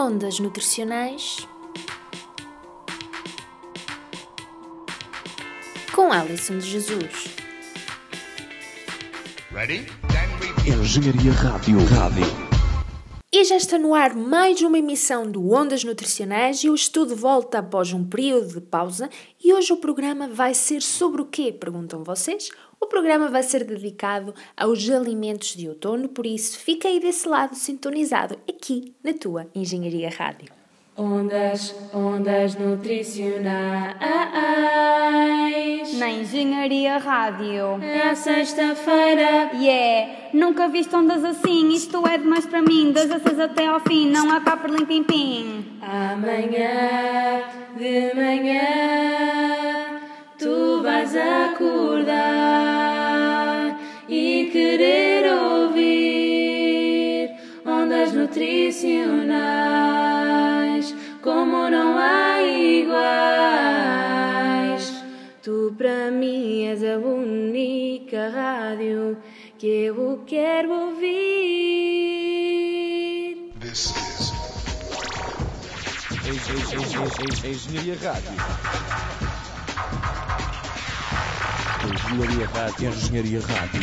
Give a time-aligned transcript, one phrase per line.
[0.00, 1.46] Ondas Nutricionais
[5.92, 7.26] com Alison de Jesus.
[9.52, 9.86] Ready?
[10.66, 11.84] Engenharia Rádio.
[11.84, 12.49] Rádio.
[13.32, 17.60] E já está no ar mais uma emissão do Ondas Nutricionais e o estudo volta
[17.60, 19.08] após um período de pausa
[19.40, 21.52] e hoje o programa vai ser sobre o quê?
[21.52, 22.50] Perguntam vocês?
[22.80, 27.54] O programa vai ser dedicado aos alimentos de outono, por isso fica aí desse lado
[27.54, 30.59] sintonizado aqui na tua Engenharia Rádio.
[30.96, 33.98] Ondas, ondas nutricionais.
[35.98, 37.78] Na Engenharia Rádio.
[37.82, 39.50] É sexta-feira.
[39.54, 42.92] Yeah, nunca viste ondas assim, isto é demais para mim.
[42.92, 47.44] Das a seis até ao fim, não há cá por lim pim Amanhã
[47.76, 48.60] de manhã
[50.38, 52.20] tu vais acordar
[54.08, 57.30] e querer ouvir
[57.64, 59.69] ondas nutricionais
[61.22, 63.00] como não há iguais.
[65.42, 69.16] Tu para mim és a única rádio
[69.58, 71.10] que eu quero ouvir.
[73.60, 74.30] This is
[77.44, 79.09] Engenharia Rádio.
[82.10, 82.88] Engenharia Rádio.
[82.88, 83.80] Engenharia Rádio.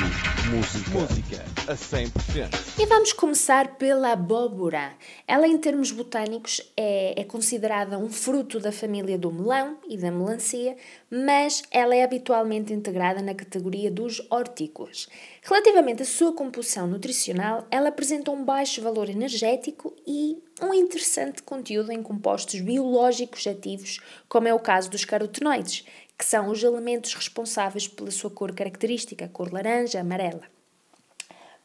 [0.52, 1.00] Música.
[1.00, 2.80] Música a 100%.
[2.80, 4.94] E vamos começar pela abóbora.
[5.26, 10.12] Ela, em termos botânicos, é, é considerada um fruto da família do melão e da
[10.12, 10.76] melancia,
[11.10, 15.08] mas ela é habitualmente integrada na categoria dos hortícolas.
[15.42, 21.92] Relativamente à sua composição nutricional, ela apresenta um baixo valor energético e um interessante conteúdo
[21.92, 25.86] em compostos biológicos ativos, como é o caso dos carotenoides,
[26.18, 30.44] que são os elementos responsáveis pela sua cor característica, cor laranja, amarela.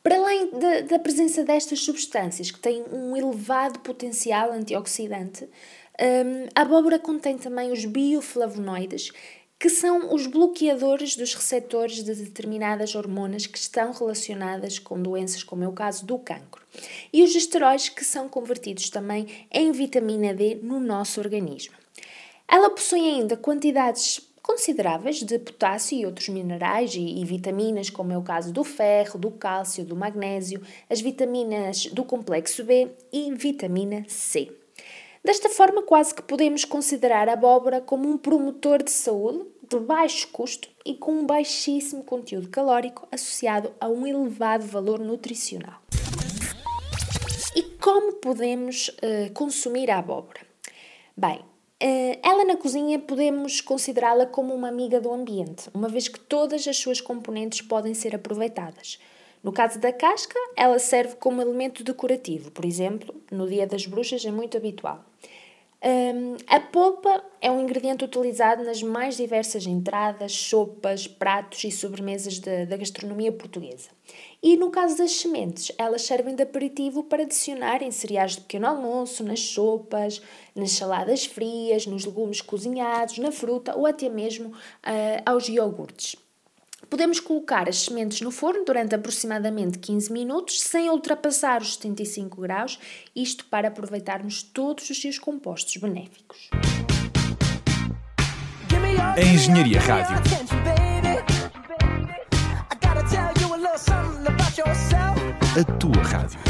[0.03, 6.63] Para além da, da presença destas substâncias, que têm um elevado potencial antioxidante, hum, a
[6.63, 9.13] abóbora contém também os bioflavonoides,
[9.61, 15.63] que são os bloqueadores dos receptores de determinadas hormonas que estão relacionadas com doenças, como
[15.63, 16.67] é o caso do cancro.
[17.13, 21.75] E os esteróides, que são convertidos também em vitamina D no nosso organismo.
[22.49, 28.19] Ela possui ainda quantidades consideráveis de potássio e outros minerais e, e, vitaminas, como é
[28.19, 30.61] o caso do ferro, do cálcio, do magnésio,
[30.91, 34.51] as vitaminas do complexo B e vitamina C.
[35.25, 40.29] Desta forma, quase que podemos considerar a abóbora como um promotor de saúde de baixo
[40.29, 45.81] custo e com um baixíssimo conteúdo calórico associado a um elevado valor nutricional.
[47.55, 50.41] E como podemos uh, consumir a abóbora?
[51.17, 51.41] Bem,
[52.23, 56.77] ela na cozinha podemos considerá-la como uma amiga do ambiente, uma vez que todas as
[56.77, 58.99] suas componentes podem ser aproveitadas.
[59.43, 64.25] No caso da casca, ela serve como elemento decorativo, por exemplo, no Dia das Bruxas
[64.25, 65.05] é muito habitual.
[65.85, 72.39] Um, a polpa é um ingrediente utilizado nas mais diversas entradas, sopas, pratos e sobremesas
[72.39, 73.89] da, da gastronomia portuguesa.
[74.41, 78.69] E no caso das sementes, elas servem de aperitivo para adicionar em cereais de pequeno
[78.69, 80.23] almoço, nas sopas,
[80.55, 86.15] nas saladas frias, nos legumes cozinhados, na fruta ou até mesmo uh, aos iogurtes.
[86.93, 92.79] Podemos colocar as sementes no forno durante aproximadamente 15 minutos, sem ultrapassar os 75 graus,
[93.17, 96.51] isto para aproveitarmos todos os seus compostos benéficos.
[99.17, 100.17] A Engenharia Rádio.
[105.59, 106.41] A tua rádio.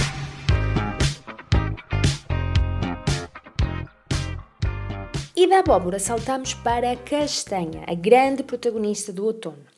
[5.36, 9.71] E da abóbora saltamos para a castanha, a grande protagonista do outono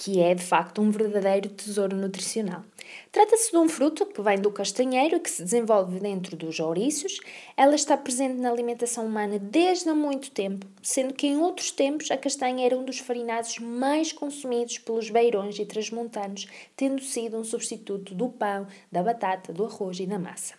[0.00, 2.64] que é de facto um verdadeiro tesouro nutricional.
[3.12, 7.20] Trata-se de um fruto que vem do castanheiro e que se desenvolve dentro dos ouriços.
[7.54, 12.10] Ela está presente na alimentação humana desde há muito tempo, sendo que em outros tempos
[12.10, 17.44] a castanha era um dos farinados mais consumidos pelos beirões e transmontanos, tendo sido um
[17.44, 20.54] substituto do pão, da batata, do arroz e da massa.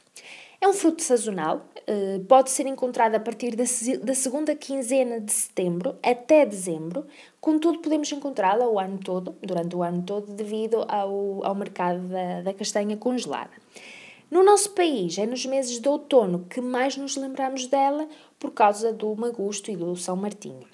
[0.63, 5.97] É um fruto sazonal, eh, pode ser encontrado a partir da segunda quinzena de setembro
[6.03, 7.07] até dezembro,
[7.39, 12.41] contudo podemos encontrá-la o ano todo, durante o ano todo, devido ao, ao mercado da,
[12.43, 13.49] da castanha congelada.
[14.29, 18.93] No nosso país, é nos meses de outono que mais nos lembramos dela por causa
[18.93, 20.67] do magusto e do São Martinho.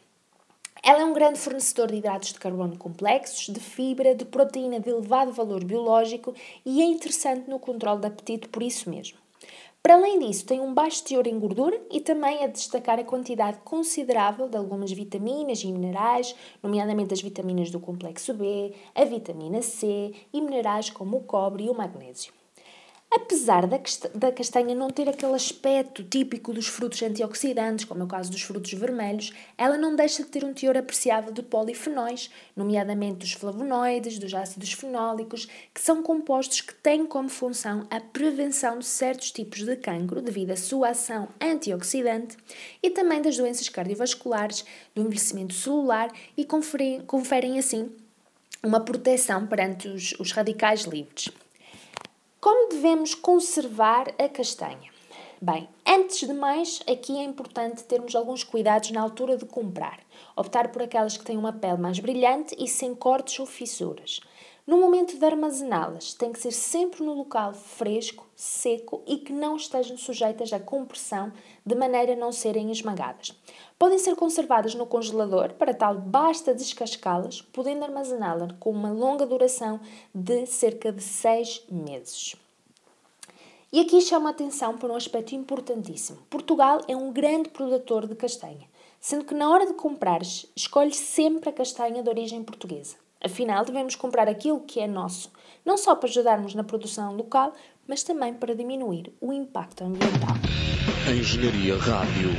[0.83, 4.89] Ela é um grande fornecedor de hidratos de carbono complexos, de fibra, de proteína de
[4.89, 6.35] elevado valor biológico
[6.65, 9.17] e é interessante no controle do apetite por isso mesmo.
[9.87, 13.59] Para além disso, tem um baixo teor em gordura e também a destacar a quantidade
[13.63, 20.13] considerável de algumas vitaminas e minerais, nomeadamente as vitaminas do complexo B, a vitamina C
[20.33, 22.36] e minerais como o cobre e o magnésio.
[23.09, 23.79] Apesar da,
[24.13, 28.41] da castanha não ter aquele aspecto típico dos frutos antioxidantes, como é o caso dos
[28.41, 34.19] frutos vermelhos, ela não deixa de ter um teor apreciável de polifenóis, nomeadamente dos flavonoides,
[34.19, 39.63] dos ácidos fenólicos, que são compostos que têm como função a prevenção de certos tipos
[39.63, 42.35] de cancro devido à sua ação antioxidante
[42.83, 47.89] e também das doenças cardiovasculares, do envelhecimento celular e conferem, conferem assim
[48.61, 51.29] uma proteção perante os, os radicais livres.
[52.47, 54.89] Como devemos conservar a castanha?
[55.41, 59.99] Bem, antes de mais, aqui é importante termos alguns cuidados na altura de comprar.
[60.33, 64.21] Optar por aquelas que têm uma pele mais brilhante e sem cortes ou fissuras.
[64.67, 69.55] No momento de armazená-las, tem que ser sempre no local fresco, seco e que não
[69.55, 71.31] estejam sujeitas à compressão,
[71.65, 73.33] de maneira a não serem esmagadas.
[73.79, 79.79] Podem ser conservadas no congelador, para tal basta descascá-las, podendo armazená-las com uma longa duração
[80.13, 82.35] de cerca de 6 meses.
[83.71, 86.19] E aqui chama a atenção para um aspecto importantíssimo.
[86.29, 88.67] Portugal é um grande produtor de castanha,
[88.99, 93.06] sendo que na hora de comprares, escolhe sempre a castanha de origem portuguesa.
[93.27, 95.29] Afinal, devemos comprar aquilo que é nosso,
[95.65, 97.53] não só para ajudarmos na produção local,
[97.85, 100.37] mas também para diminuir o impacto ambiental.
[101.11, 102.29] Engenharia Rádio.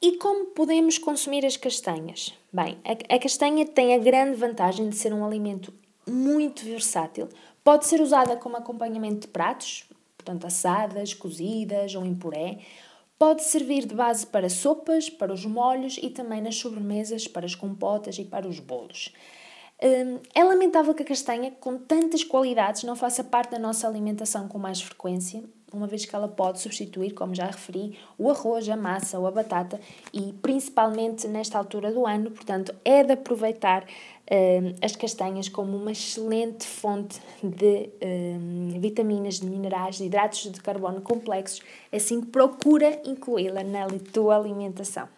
[0.00, 2.32] E como podemos consumir as castanhas?
[2.50, 5.70] Bem, a, a castanha tem a grande vantagem de ser um alimento
[6.08, 7.28] muito versátil.
[7.62, 9.84] Pode ser usada como acompanhamento de pratos,
[10.16, 12.60] portanto assadas, cozidas ou em puré.
[13.22, 17.54] Pode servir de base para sopas, para os molhos e também nas sobremesas, para as
[17.54, 19.14] compotas e para os bolos.
[19.80, 24.48] Hum, é lamentável que a castanha, com tantas qualidades, não faça parte da nossa alimentação
[24.48, 28.76] com mais frequência uma vez que ela pode substituir, como já referi, o arroz, a
[28.76, 29.80] massa ou a batata
[30.12, 33.86] e principalmente nesta altura do ano, portanto, é de aproveitar
[34.30, 40.60] uh, as castanhas como uma excelente fonte de uh, vitaminas, de minerais, de hidratos de
[40.60, 45.08] carbono complexos, assim que procura incluí-la na tua alimentação.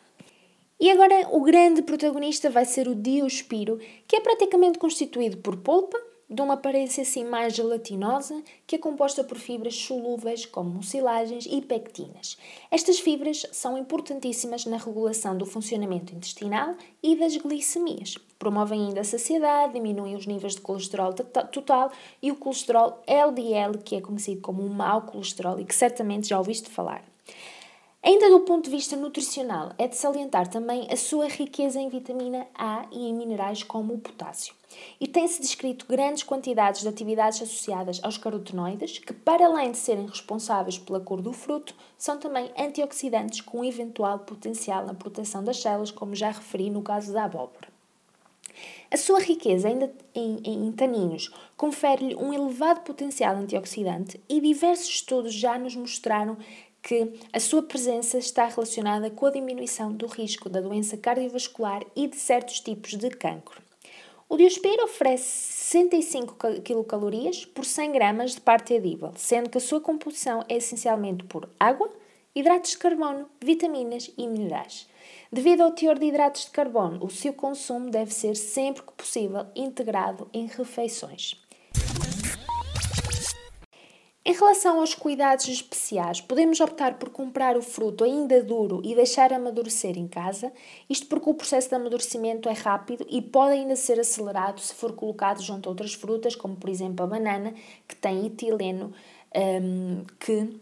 [0.81, 5.99] E agora o grande protagonista vai ser o diospiro, que é praticamente constituído por polpa,
[6.29, 11.61] de uma aparência assim mais gelatinosa, que é composta por fibras solúveis como mucilagens e
[11.61, 12.37] pectinas.
[12.71, 18.17] Estas fibras são importantíssimas na regulação do funcionamento intestinal e das glicemias.
[18.45, 23.97] Promovem ainda a saciedade, diminuem os níveis de colesterol total e o colesterol LDL, que
[23.97, 27.03] é conhecido como o mau colesterol e que certamente já ouviste falar.
[28.03, 32.47] Ainda do ponto de vista nutricional, é de salientar também a sua riqueza em vitamina
[32.55, 34.55] A e em minerais como o potássio.
[35.01, 40.07] E tem-se descrito grandes quantidades de atividades associadas aos carotenoides, que, para além de serem
[40.07, 45.91] responsáveis pela cor do fruto, são também antioxidantes com eventual potencial na proteção das células,
[45.91, 47.73] como já referi no caso da abóbora.
[48.91, 55.35] A sua riqueza ainda em, em taninos confere-lhe um elevado potencial antioxidante e diversos estudos
[55.35, 56.37] já nos mostraram
[56.83, 62.07] que a sua presença está relacionada com a diminuição do risco da doença cardiovascular e
[62.07, 63.63] de certos tipos de cancro.
[64.29, 66.85] O Diospiro oferece 65 kcal
[67.55, 71.91] por 100 gramas de parte edível, sendo que a sua composição é essencialmente por água,
[72.35, 74.89] hidratos de carbono, vitaminas e minerais.
[75.35, 79.45] Devido ao teor de hidratos de carbono, o seu consumo deve ser sempre que possível
[79.57, 81.35] integrado em refeições.
[84.25, 89.33] Em relação aos cuidados especiais, podemos optar por comprar o fruto ainda duro e deixar
[89.33, 90.53] amadurecer em casa,
[90.89, 94.93] isto porque o processo de amadurecimento é rápido e pode ainda ser acelerado se for
[94.93, 97.53] colocado junto a outras frutas, como por exemplo a banana,
[97.89, 98.93] que tem etileno,
[99.35, 100.61] um, que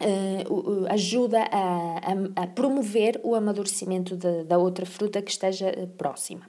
[0.00, 5.86] Uh, ajuda a, a, a, promover o amadurecimento de, da outra fruta que esteja uh,
[5.86, 6.42] próxima.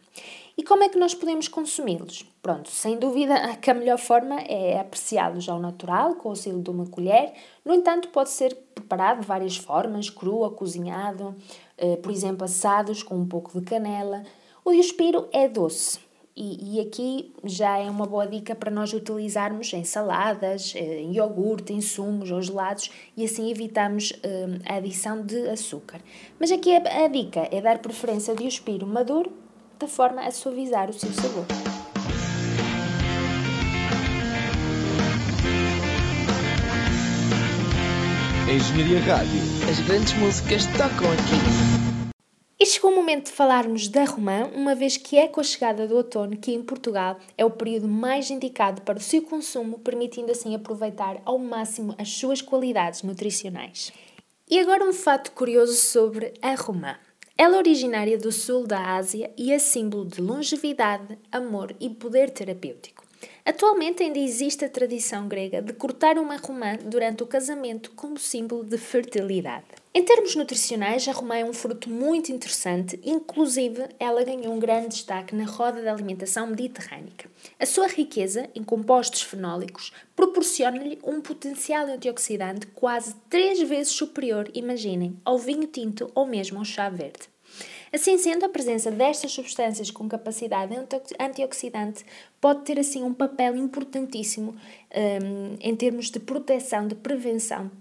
[0.58, 2.26] E como é que nós podemos consumi-los?
[2.42, 6.70] Pronto, sem dúvida que a melhor forma é apreciá-los ao natural, com o auxílio de
[6.72, 7.34] uma colher.
[7.64, 11.36] No entanto, pode ser preparado de várias formas, crua, cozinhado,
[11.78, 14.24] uh, por exemplo, assados com um pouco de canela.
[14.64, 16.00] O diospiro é doce,
[16.38, 21.16] e, e, aqui já é uma boa dica para nós utilizarmos em saladas, eh, em
[21.16, 26.02] iogurte, em sumos ou gelados e assim evitamos uh, a adição de açúcar.
[26.38, 29.32] Mas aqui a, a dica é dar preferência ao diospiro maduro,
[29.80, 31.46] da forma a suavizar o seu sabor.
[38.54, 39.42] Engenharia Rádio.
[39.70, 41.95] As grandes músicas tocam aqui.
[42.66, 45.88] E chegou o momento de falarmos da romã, uma vez que é com a chegada
[45.88, 50.32] do outono que em Portugal é o período mais indicado para o seu consumo, permitindo
[50.32, 53.94] assim aproveitar ao máximo as suas qualidades nutricionais.
[54.50, 56.96] E agora um fato curioso sobre a romã.
[57.38, 62.32] Ela é originária do sul da Ásia e é símbolo de longevidade, amor e poder
[62.32, 63.05] terapêutico.
[63.48, 68.64] Atualmente ainda existe a tradição grega de cortar uma romã durante o casamento como símbolo
[68.64, 69.66] de fertilidade.
[69.94, 74.88] Em termos nutricionais, a romã é um fruto muito interessante, inclusive ela ganhou um grande
[74.88, 77.30] destaque na roda da alimentação mediterrânica.
[77.60, 85.18] A sua riqueza em compostos fenólicos proporciona-lhe um potencial antioxidante quase três vezes superior, imaginem,
[85.24, 87.35] ao vinho tinto ou mesmo ao chá verde.
[87.96, 90.76] Assim sendo, a presença destas substâncias com capacidade
[91.18, 92.04] antioxidante
[92.42, 94.54] pode ter assim um papel importantíssimo
[94.94, 97.72] um, em termos de proteção, de prevenção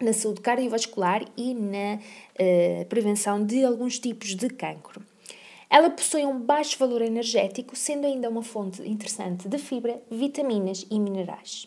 [0.00, 5.02] na saúde cardiovascular e na uh, prevenção de alguns tipos de cancro.
[5.68, 11.00] Ela possui um baixo valor energético, sendo ainda uma fonte interessante de fibra, vitaminas e
[11.00, 11.66] minerais.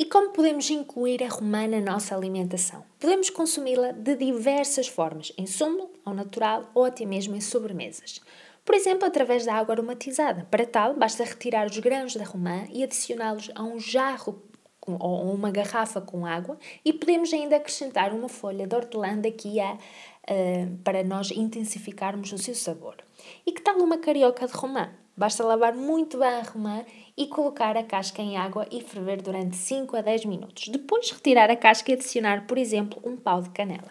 [0.00, 2.82] E como podemos incluir a romã na nossa alimentação?
[2.98, 8.18] Podemos consumi-la de diversas formas, em sumo, ao natural ou até mesmo em sobremesas.
[8.64, 10.48] Por exemplo, através da água aromatizada.
[10.50, 14.42] Para tal, basta retirar os grãos da romã e adicioná-los a um jarro
[14.86, 19.74] ou uma garrafa com água e podemos ainda acrescentar uma folha de hortelã daqui a,
[19.74, 22.96] uh, para nós intensificarmos o seu sabor.
[23.44, 24.88] E que tal uma carioca de romã?
[25.14, 26.82] Basta lavar muito bem a romã
[27.20, 30.68] e colocar a casca em água e ferver durante 5 a 10 minutos.
[30.68, 33.90] Depois retirar a casca e adicionar, por exemplo, um pau de canela.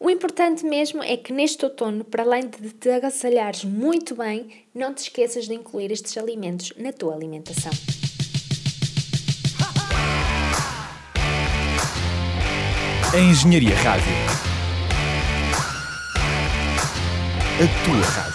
[0.00, 4.92] O importante mesmo é que neste outono, para além de te agasalhares muito bem, não
[4.92, 7.70] te esqueças de incluir estes alimentos na tua alimentação.
[13.12, 14.12] A Engenharia Rádio.
[17.54, 18.33] A tua rádio.